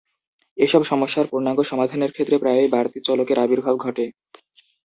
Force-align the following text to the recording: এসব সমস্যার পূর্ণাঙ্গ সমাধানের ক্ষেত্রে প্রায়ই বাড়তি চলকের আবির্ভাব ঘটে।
এসব 0.57 0.81
সমস্যার 0.83 1.25
পূর্ণাঙ্গ 1.27 1.59
সমাধানের 1.63 2.11
ক্ষেত্রে 2.11 2.35
প্রায়ই 2.37 2.69
বাড়তি 2.69 2.99
চলকের 3.07 3.37
আবির্ভাব 3.39 3.75
ঘটে। 3.77 4.05